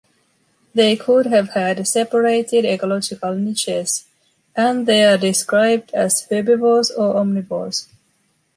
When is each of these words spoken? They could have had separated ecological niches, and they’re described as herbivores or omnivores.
They 0.73 0.95
could 0.95 1.27
have 1.27 1.49
had 1.49 1.87
separated 1.87 2.65
ecological 2.65 3.35
niches, 3.35 4.05
and 4.55 4.87
they’re 4.87 5.15
described 5.19 5.91
as 5.93 6.21
herbivores 6.27 6.89
or 6.89 7.13
omnivores. 7.13 7.85